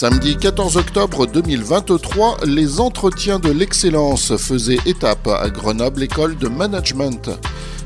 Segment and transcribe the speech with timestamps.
[0.00, 7.28] Samedi 14 octobre 2023, les entretiens de l'excellence faisaient étape à Grenoble École de Management.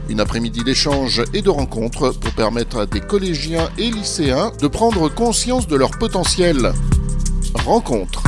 [0.08, 5.08] Une après-midi d'échanges et de rencontres pour permettre à des collégiens et lycéens de prendre
[5.08, 6.72] conscience de leur potentiel.
[7.64, 8.22] Rencontre.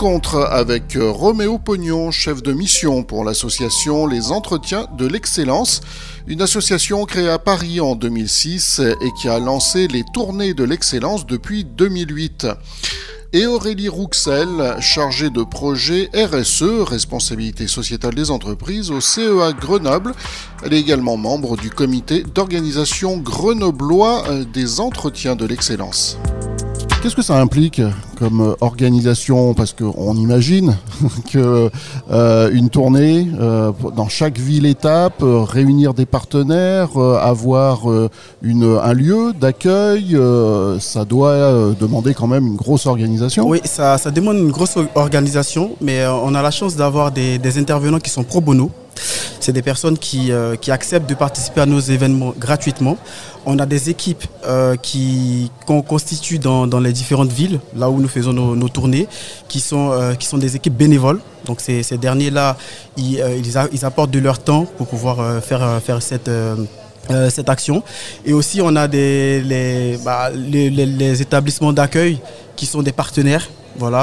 [0.00, 5.82] Rencontre avec Roméo Pognon, chef de mission pour l'association Les Entretiens de l'Excellence,
[6.26, 11.26] une association créée à Paris en 2006 et qui a lancé les Tournées de l'Excellence
[11.26, 12.46] depuis 2008
[13.34, 20.14] et Aurélie Rouxel, chargée de projet RSE, responsabilité sociétale des entreprises, au CEA Grenoble.
[20.64, 26.16] Elle est également membre du comité d'organisation grenoblois des entretiens de l'excellence.
[27.02, 27.80] Qu'est-ce que ça implique
[28.18, 29.54] comme euh, organisation?
[29.54, 30.76] Parce qu'on imagine
[31.32, 31.70] que
[32.10, 37.86] euh, tournée euh, dans chaque ville-étape, réunir des partenaires, avoir
[38.42, 40.16] une, un lieu d'accueil,
[40.78, 43.48] ça doit demander quand même une grosse organisation.
[43.48, 48.10] Oui, ça, demande une grosse organisation, mais on a la chance d'avoir des, intervenants qui
[48.10, 48.70] sont pro bono.
[49.40, 52.98] C'est des personnes qui, euh, qui, acceptent de participer à nos événements gratuitement.
[53.46, 58.08] On a des équipes euh, qui qu'on constitue dans, les différentes villes, là où nous
[58.08, 59.08] faisons nos, tournées,
[59.48, 61.20] qui sont, euh, qui sont des équipes bénévoles.
[61.46, 62.56] Donc ces, derniers-là,
[62.96, 63.22] ils,
[63.72, 66.28] ils, apportent de leur temps pour pouvoir faire, cette...
[67.48, 67.82] action.
[68.26, 72.20] Et aussi, on a bah, les, établissements d'accueil
[72.56, 73.48] qui sont des partenaires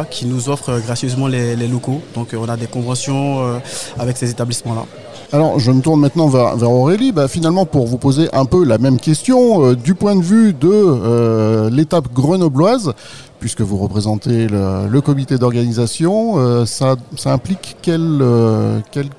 [0.09, 2.01] qui nous offrent gracieusement les, les locaux.
[2.15, 3.61] Donc on a des conventions
[3.99, 4.85] avec ces établissements-là.
[5.33, 8.77] Alors, je me tourne maintenant vers, Aurélie, bah, finalement pour vous poser un peu la
[8.77, 12.93] même question, euh, du point de vue de euh, l'étape grenobloise,
[13.41, 18.23] puisque vous représentez le, comité d'organisation, euh, ça, implique quelle,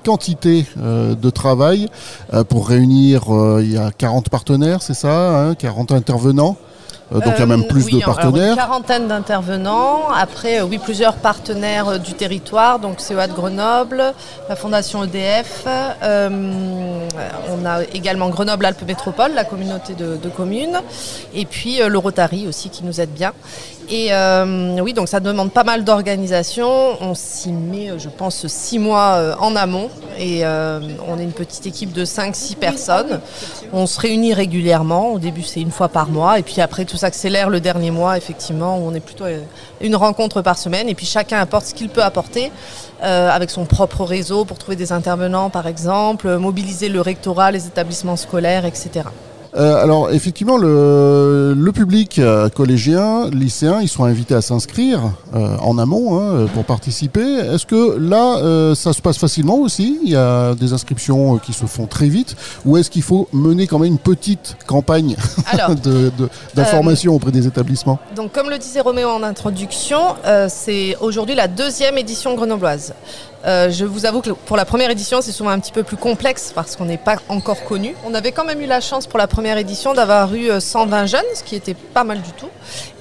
[0.02, 1.88] quantité de travail
[2.48, 3.24] pour réunir,
[3.60, 6.56] il y a 40 partenaires, c'est ça, hein, 40 intervenants?
[6.56, 6.67] euh,
[7.10, 8.50] donc il y a même plus oui, de partenaires.
[8.50, 10.10] une quarantaine d'intervenants.
[10.10, 14.12] Après, euh, oui, plusieurs partenaires euh, du territoire, donc CEA de Grenoble,
[14.48, 15.64] la Fondation EDF.
[15.66, 17.08] Euh,
[17.50, 20.80] on a également Grenoble-Alpes Métropole, la communauté de, de communes.
[21.34, 23.32] Et puis le Rotary aussi qui nous aide bien.
[23.90, 26.68] Et euh, oui, donc ça demande pas mal d'organisation.
[27.00, 29.88] On s'y met, je pense, six mois en amont.
[30.18, 33.20] Et euh, on est une petite équipe de 5-6 personnes.
[33.72, 35.12] On se réunit régulièrement.
[35.12, 36.38] Au début, c'est une fois par mois.
[36.38, 39.24] Et puis après, tout s'accélère le dernier mois, effectivement, où on est plutôt
[39.80, 40.88] une rencontre par semaine.
[40.88, 42.52] Et puis chacun apporte ce qu'il peut apporter.
[43.04, 47.68] Euh, avec son propre réseau pour trouver des intervenants, par exemple, mobiliser le rectorat, les
[47.68, 49.04] établissements scolaires, etc.
[49.58, 55.00] Euh, alors effectivement, le, le public euh, collégien, lycéen, ils sont invités à s'inscrire
[55.34, 57.20] euh, en amont hein, pour participer.
[57.20, 59.98] Est-ce que là, ça se passe facilement aussi?
[60.04, 62.36] Il y a des inscriptions qui se font très vite?
[62.64, 65.16] Ou est-ce qu'il faut mener quand même une petite campagne
[66.54, 67.98] d'information auprès des établissements?
[68.14, 70.14] Donc comme le disait Roméo en introduction,
[70.48, 72.94] c'est aujourd'hui la deuxième édition grenobloise.
[73.46, 75.96] Euh, je vous avoue que pour la première édition, c'est souvent un petit peu plus
[75.96, 77.94] complexe parce qu'on n'est pas encore connu.
[78.04, 81.20] On avait quand même eu la chance pour la première édition d'avoir eu 120 jeunes,
[81.34, 82.48] ce qui était pas mal du tout.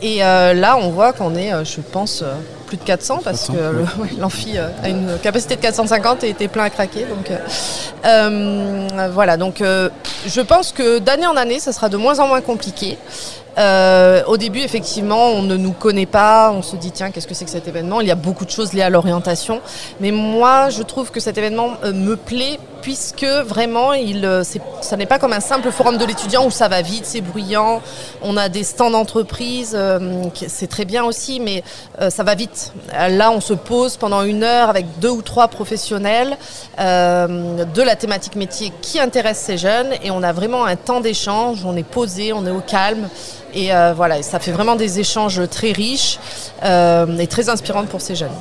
[0.01, 2.23] Et euh, là, on voit qu'on est, je pense,
[2.67, 6.47] plus de 400 parce 400, que l'amphi ouais, a une capacité de 450 et était
[6.47, 7.05] plein à craquer.
[7.05, 7.31] Donc
[8.05, 12.41] euh, voilà, donc je pense que d'année en année, ça sera de moins en moins
[12.41, 12.97] compliqué.
[13.57, 17.33] Euh, au début, effectivement, on ne nous connaît pas, on se dit tiens, qu'est-ce que
[17.33, 18.01] c'est que cet événement?
[18.01, 19.61] Il y a beaucoup de choses liées à l'orientation,
[19.99, 24.43] mais moi, je trouve que cet événement euh, me plaît puisque vraiment, il, euh,
[24.81, 27.81] ça n'est pas comme un simple forum de l'étudiant où ça va vite, c'est bruyant,
[28.21, 31.63] on a des stands d'entreprise, euh, c'est très bien aussi, mais
[32.01, 32.73] euh, ça va vite.
[33.09, 36.37] Là, on se pose pendant une heure avec deux ou trois professionnels
[36.77, 41.65] de la thématique métier qui intéresse ces jeunes et on a vraiment un temps d'échange,
[41.65, 43.09] on est posé, on est au calme.
[43.53, 46.19] Et voilà, ça fait vraiment des échanges très riches
[46.63, 48.35] et très inspirants pour ces jeunes.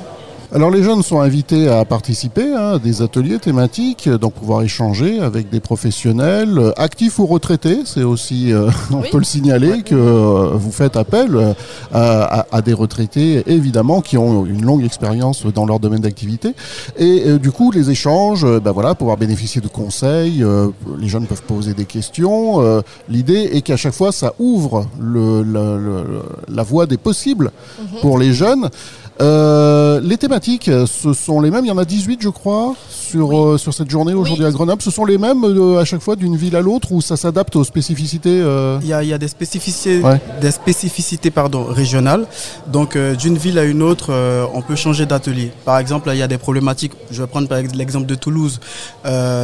[0.55, 5.19] Alors les jeunes sont invités à participer hein, à des ateliers thématiques, donc pouvoir échanger
[5.19, 7.79] avec des professionnels, euh, actifs ou retraités.
[7.83, 9.09] C'est aussi, euh, on oui.
[9.11, 11.53] peut le signaler, que euh, vous faites appel
[11.93, 16.53] à, à, à, des retraités, évidemment, qui ont une longue expérience dans leur domaine d'activité.
[16.97, 20.45] Et euh, du coup, les échanges, ben voilà, pouvoir bénéficier de conseils,
[20.97, 22.81] les jeunes peuvent poser des questions.
[23.09, 26.03] L'idée est qu'à chaque fois, ça ouvre le, le, le,
[26.47, 27.99] la voie des possibles mm -hmm.
[28.01, 28.69] pour les jeunes.
[30.09, 31.65] les thématiques thématiques, ce sont les mêmes.
[31.65, 34.81] Il y en a 18, je crois, sur, sur cette journée aujourd'hui à Grenoble.
[34.81, 35.43] Ce sont les mêmes
[35.79, 38.37] à chaque fois d'une ville à l'autre ou ça s'adapte aux spécificités
[38.81, 40.01] il, y a, il, y a, des spécificités,
[40.41, 42.27] des spécificités pardon, régionales.
[42.67, 44.13] Donc, d'une ville à une autre,
[44.53, 45.51] on peut changer d'atelier.
[45.65, 46.93] Par exemple, il y a des problématiques.
[47.09, 48.59] Je vais prendre l'exemple de Toulouse.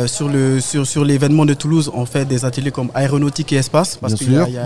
[0.05, 3.97] sur le sur, sur l'événement de Toulouse, on fait des ateliers comme aéronautique et espace
[3.97, 4.65] parce qu'il y, a,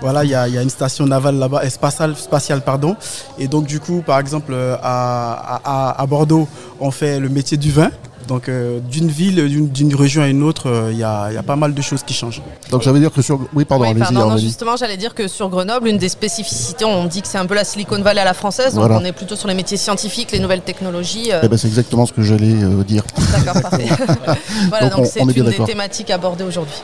[0.00, 2.96] voilà, il y a, y a une station navale là-bas, spatiale, spatiale pardon.
[3.38, 6.48] Et donc du coup, par exemple, à, à, à Bordeaux,
[6.80, 7.90] on fait le métier du vin.
[8.30, 11.42] Donc euh, d'une ville, d'une région à une autre, il euh, y, a, y, a
[11.42, 12.40] pas mal de choses qui changent.
[12.70, 13.40] Donc ça veut dire que sur...
[13.54, 17.22] Oui, pardon, oui, pardon justement, j'allais dire que sur Grenoble, une des spécificités, on dit
[17.22, 19.48] que c'est un peu la Silicon Valley à la française, donc on est plutôt sur
[19.48, 21.32] les métiers scientifiques, les nouvelles technologies.
[21.32, 21.40] Euh.
[21.42, 22.54] Eh ben, c'est exactement ce que j'allais
[22.86, 23.02] dire.
[23.32, 23.88] D'accord, parfait.
[24.68, 26.76] voilà, donc c'est une des thématiques abordées aujourd'hui.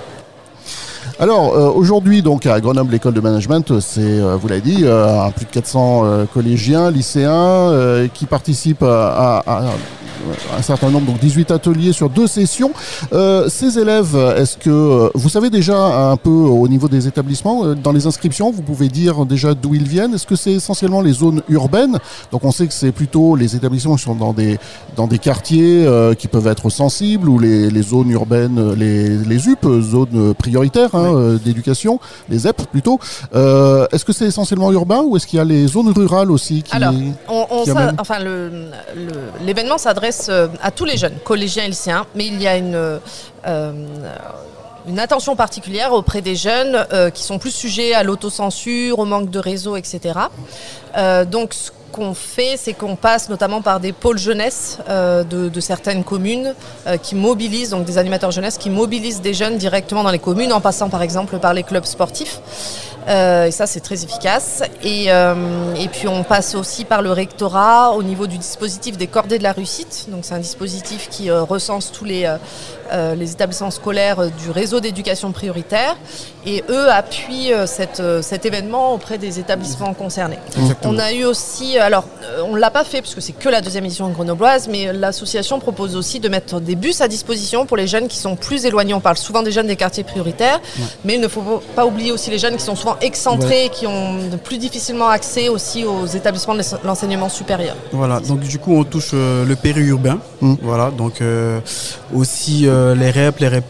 [1.19, 4.85] Alors aujourd'hui donc à Grenoble l'école de management c'est vous l'avez dit
[5.37, 9.43] plus de 400 collégiens lycéens qui participent à,
[10.57, 12.73] un certain nombre, donc 18 ateliers sur deux sessions.
[13.13, 17.65] Euh, ces élèves, est-ce que euh, vous savez déjà un peu au niveau des établissements,
[17.65, 20.15] euh, dans les inscriptions, vous pouvez dire déjà d'où ils viennent?
[20.15, 21.99] Est-ce que c'est essentiellement les zones urbaines?
[22.33, 24.59] Donc on sait que c'est plutôt les établissements qui sont dans des,
[24.97, 25.87] dans des quartiers
[26.19, 31.39] qui peuvent être sensibles ou les, les zones urbaines, les, les UP, zones prioritaires hein,
[31.45, 32.99] d'éducation, les ZEP plutôt.
[33.33, 36.75] est-ce que c'est essentiellement urbain ou est-ce qu'il y a les zones rurales aussi qui,
[36.75, 36.95] Alors,
[37.29, 37.47] on,
[37.99, 38.19] enfin,
[39.45, 42.75] l'événement s'adresse euh, à tous les jeunes, collégiens et lycéens, mais il y a une,
[42.75, 43.73] euh,
[44.89, 49.31] une attention particulière auprès des jeunes euh, qui sont plus sujets à l'autocensure, au manque
[49.31, 50.19] de réseau, etc.
[51.31, 56.55] donc ce qu'on fait, c'est qu'on passe notamment par des pôles jeunesse de, certaines communes
[57.03, 60.61] qui mobilisent, donc des animateurs jeunesse qui mobilisent des jeunes directement dans les communes en
[60.61, 62.41] passant par exemple par les clubs sportifs.
[63.09, 64.63] et ça, c'est très efficace.
[64.83, 69.39] Et, et, puis, on passe aussi par le rectorat au niveau du dispositif des cordées
[69.39, 70.07] de la réussite.
[70.09, 72.27] Donc, c'est un dispositif qui recense tous les,
[72.93, 75.97] euh, les établissements scolaires du réseau d'éducation prioritaire
[76.45, 80.39] et eux appuient euh, cette, euh, cet événement auprès des établissements concernés.
[80.85, 82.05] On a eu aussi, alors
[82.45, 85.97] on ne l'a pas fait puisque c'est que la deuxième édition grenobloise, mais l'association propose
[85.97, 88.95] aussi de mettre des bus à disposition pour les jeunes qui sont plus éloignés.
[88.95, 90.61] On parle souvent des jeunes des quartiers prioritaires,
[91.05, 94.19] mais il ne faut pas oublier aussi les jeunes qui sont souvent excentrés, qui ont
[94.45, 97.77] plus difficilement accès aussi aux établissements de l'enseignement supérieur.
[97.93, 100.55] Voilà, donc du coup on touche le périurbain, mmh.
[100.63, 101.23] voilà, donc
[102.15, 103.65] aussi euh, les REP, les REP+.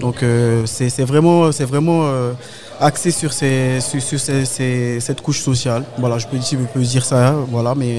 [0.00, 2.32] Donc euh, c'est vraiment, c'est vraiment euh,
[2.80, 5.84] axé sur, sur, cette couche sociale.
[5.98, 7.98] Voilà, je peux, je peux dire ça, voilà, mais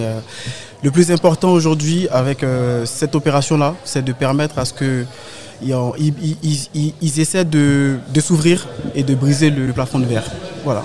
[0.84, 2.46] le plus important aujourd'hui avec
[2.86, 5.06] cette opération-là, c'est de permettre à ce que
[5.64, 10.26] ils, essaient de, s'ouvrir et de briser le, plafond de verre.
[10.64, 10.84] Voilà.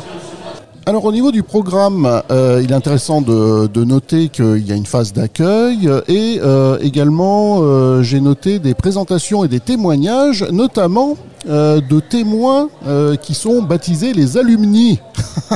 [0.89, 4.87] Alors au niveau du programme, euh, il est intéressant de, noter qu'il y a une
[4.87, 11.17] phase d'accueil et euh, également euh, j'ai noté des présentations et des témoignages, notamment
[11.47, 12.69] de témoins
[13.23, 15.01] qui sont baptisés les alumni.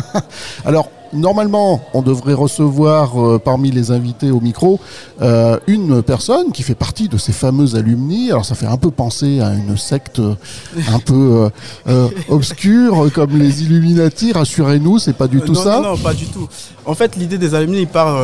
[0.64, 4.78] Alors normalement, on devrait recevoir euh, parmi les invités au micro
[5.20, 8.30] euh, une personne qui fait partie de ces fameux alumni.
[8.30, 11.50] Alors ça fait un peu penser à une secte un peu
[11.88, 14.32] euh, obscure comme les Illuminati.
[14.32, 15.80] Rassurez-nous, c'est pas du tout ça.
[15.80, 16.48] Non, non, pas du tout.
[16.86, 18.20] En fait, l'idée des alumni part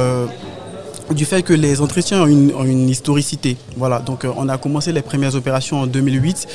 [1.15, 3.57] du fait que les entretiens ont une, historicité.
[3.77, 6.47] Voilà, donc euh, on a commencé les premières opérations en 2008.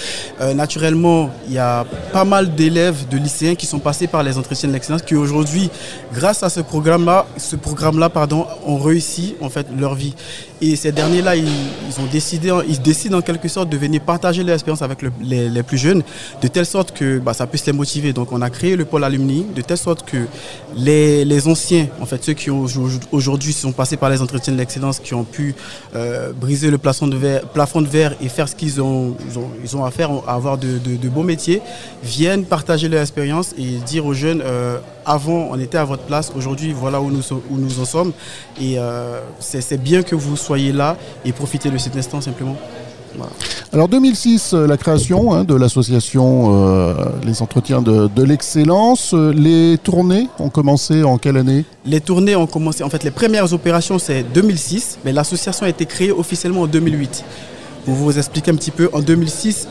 [0.42, 4.38] Euh, naturellement, il y a pas mal d'élèves, de lycéens qui sont passés par les
[4.38, 5.70] entretiens de l'excellence, qui aujourd'hui,
[6.14, 10.16] grâce à ce programme-là, ce programme-là, pardon, ont réussi en fait leur vie.
[10.64, 11.48] Et ces derniers-là, ils,
[12.00, 15.80] ont décidé, ils décident en quelque sorte de venir partager leur expérience avec les, plus
[15.80, 16.04] jeunes,
[16.40, 18.14] de telle sorte que bah, ça puisse les motiver.
[18.14, 20.28] Donc on a créé le pôle alumni, de telle sorte que
[20.76, 25.16] les, anciens, en fait, ceux qui aujourd'hui sont passés par les entretiens de l'excellence, qui
[25.16, 25.56] ont pu
[25.96, 29.16] euh, briser le plafond de, verre, de et faire ce qu'ils ont,
[29.84, 31.60] à faire, avoir de, beaux métiers,
[32.04, 36.32] viennent partager leur expérience et dire aux jeunes, euh, avant on était à votre place,
[36.36, 38.12] aujourd'hui voilà où nous, où nous en sommes.
[38.60, 42.56] Et euh, c'est bien que vous soyez là et profitez de cet instant simplement.
[43.74, 46.94] Alors 2006, euh, la création hein, de l'association euh,
[47.26, 49.14] Les Entretiens de, l'excellence.
[49.14, 51.66] Les tournées ont commencé en quelle année?
[51.86, 55.86] Les tournées ont commencé, en fait les premières opérations c'est 2006, mais l'association a été
[55.86, 57.26] créée officiellement en 2008.
[57.84, 59.70] Pour vous expliquer un petit peu, en 2006,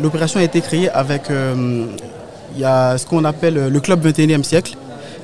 [0.00, 1.24] l'opération a été créée avec
[2.54, 4.76] il y a ce qu'on appelle le club 21e siècle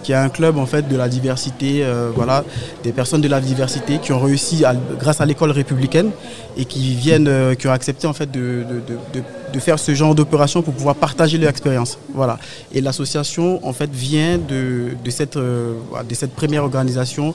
[0.04, 2.44] qui est un club en fait de la diversité, euh, voilà,
[2.84, 4.62] des personnes de la diversité qui ont réussi
[5.00, 6.10] grâce à l'école républicaine
[6.56, 8.64] et qui viennent, euh, qui ont accepté en fait de,
[9.58, 12.38] faire ce genre d'opération pour pouvoir partager leur expérience, voilà.
[12.72, 15.74] Et l'association en fait vient de, cette, euh,
[16.08, 17.34] de cette première organisation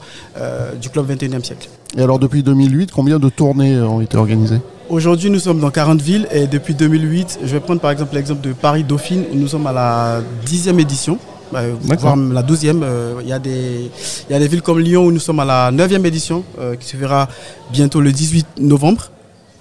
[0.80, 1.68] du club 21e siècle.
[1.98, 4.62] Et alors depuis 2008, combien de tournées ont été organisées?
[4.90, 8.42] Aujourd'hui, nous sommes dans 40 villes et depuis 2008, je vais prendre par exemple l'exemple
[8.42, 11.20] de Paris-Dauphine où nous sommes à la 10e édition.
[11.52, 11.62] Bah,
[12.00, 12.82] voire la 12e.
[12.82, 13.92] Euh, il y, a des,
[14.30, 16.88] y a des villes comme Lyon où nous sommes à la 9e édition euh, qui
[16.88, 17.28] se verra
[17.72, 19.12] bientôt le 18 novembre.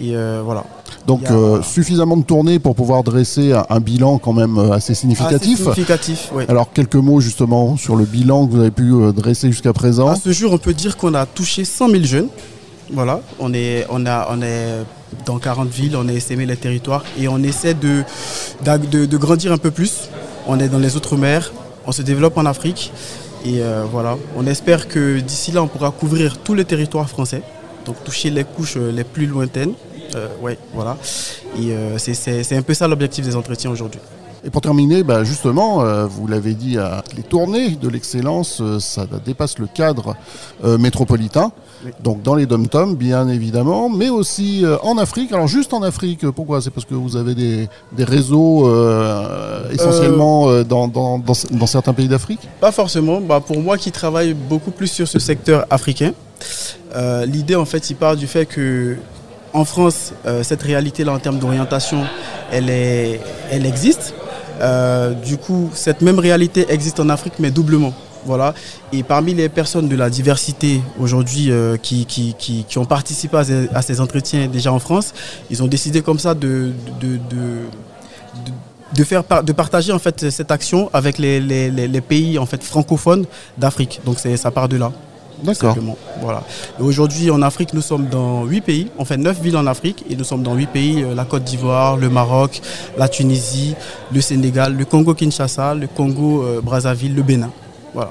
[0.01, 0.65] Et euh, voilà.
[1.07, 1.25] Donc
[1.63, 5.59] suffisamment de tournées pour pouvoir dresser un, bilan quand même assez significatif.
[5.59, 6.45] significatif, oui.
[6.49, 10.09] Alors quelques mots justement sur le bilan que vous avez pu dresser jusqu'à présent.
[10.09, 12.29] À ce jour, on peut dire qu'on a touché 100 000 jeunes.
[12.93, 14.85] Voilà, on est, on a, on est
[15.27, 18.05] dans 40 villes, on a essaimé les territoires et on essaie de,
[18.63, 20.09] de, grandir un peu plus.
[20.47, 21.53] On est dans les Outre-mer,
[21.87, 22.93] on se développe en Afrique
[23.45, 27.43] et euh, voilà, on espère que d'ici là, on pourra couvrir tout le territoire français,
[27.85, 29.75] donc toucher les couches euh, les plus lointaines.
[30.15, 30.97] Euh, ouais, voilà.
[31.59, 34.01] Et c'est un peu ça l'objectif des entretiens aujourd'hui.
[34.49, 36.79] Et pour terminer, bah, justement, vous l'avez dit,
[37.17, 40.17] les tournées de l'excellence, ça dépasse le cadre
[40.65, 41.53] métropolitain.
[42.03, 45.33] Donc dans les dom-toms, bien évidemment, mais aussi euh, en Afrique.
[45.33, 46.61] Alors juste en Afrique, pourquoi?
[46.61, 51.23] C'est parce que vous avez des, réseaux euh, essentiellement euh, dans,
[51.67, 52.41] certains pays d'Afrique?
[52.61, 53.21] Pas forcément.
[53.21, 56.13] Bah, pour moi qui travaille beaucoup plus sur ce secteur africain,
[57.27, 58.97] l'idée en fait, il part du fait que
[59.53, 60.13] en France,
[60.43, 62.05] cette réalité-là en termes d'orientation,
[62.53, 64.15] elle, elle existe.
[65.25, 67.93] Du coup, cette même réalité existe en Afrique, mais doublement.
[68.25, 68.55] Voilà.
[68.93, 73.37] Et parmi les personnes de la diversité aujourd'hui euh, qui, qui, ont participé
[73.73, 75.15] à ces, entretiens déjà en France,
[75.51, 77.19] ils ont décidé comme ça de, de,
[79.05, 84.01] faire de partager en fait cette action avec les, pays en fait francophones d'Afrique.
[84.05, 84.93] Donc ça part de là.
[85.43, 85.77] D'accord.
[86.21, 86.43] Voilà.
[86.81, 88.91] Aujourd'hui, en Afrique, nous sommes dans huit pays.
[88.99, 91.45] On fait neuf villes en Afrique et nous sommes dans huit pays euh, la Côte
[91.45, 92.61] d'Ivoire, le Maroc,
[92.97, 93.75] la Tunisie,
[94.13, 97.51] le Sénégal, le Congo-Kinshasa, le Congo-Brazzaville, le Bénin.
[97.95, 98.11] Voilà.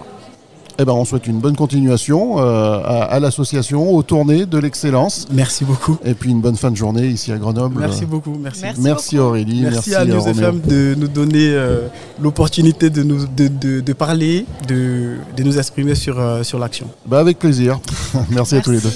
[0.80, 5.28] Eh ben, on souhaite une bonne continuation euh, à, l'association, aux tournées de l'excellence.
[5.32, 5.98] Merci beaucoup.
[6.06, 7.80] Et puis une bonne fin de journée ici à Grenoble.
[7.80, 8.38] Merci beaucoup.
[8.40, 9.62] Merci, merci, Aurélie.
[9.62, 11.88] Merci, à News FM de nous donner euh,
[12.22, 16.88] l'opportunité de, nous, de, parler, de, de, nous exprimer sur, euh, sur l'action.
[17.08, 17.80] Bah avec plaisir.
[18.30, 18.94] merci à tous les deux.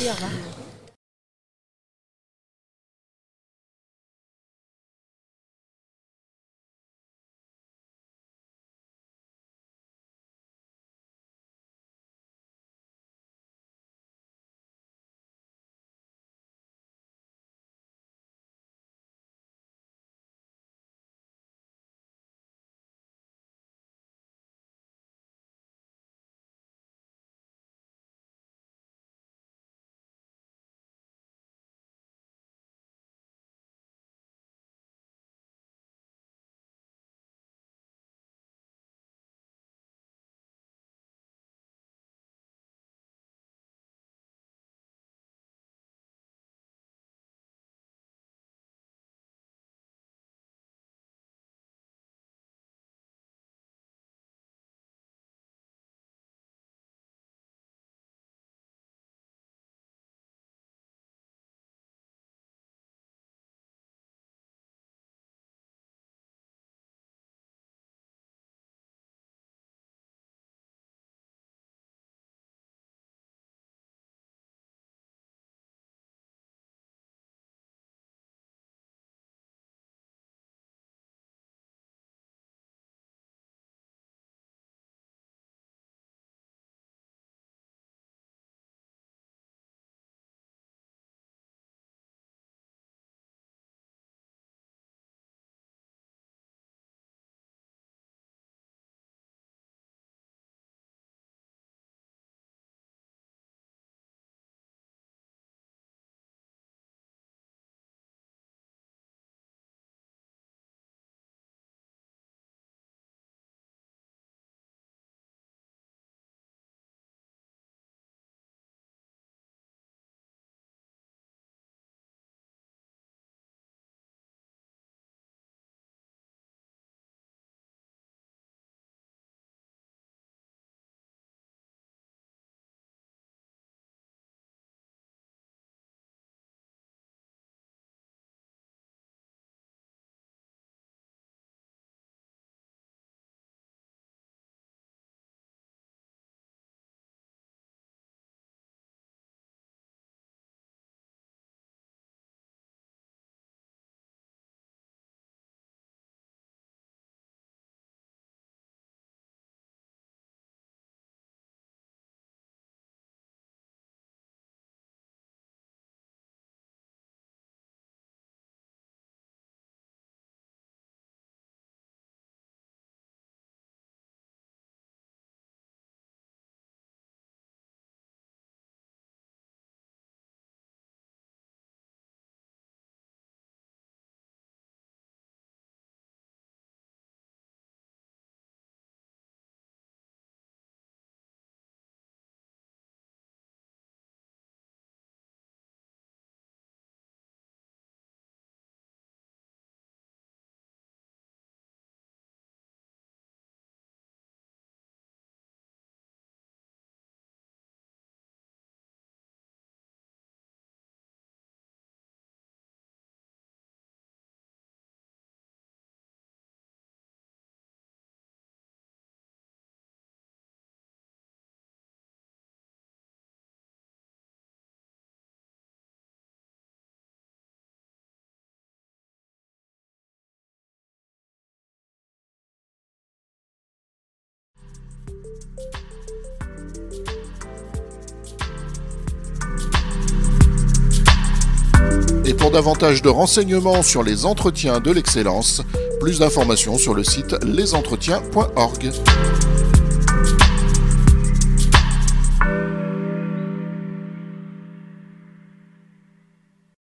[242.42, 245.62] Pour davantage de renseignements sur les entretiens de l'excellence,
[246.00, 248.92] plus d'informations sur le site lesentretiens.org.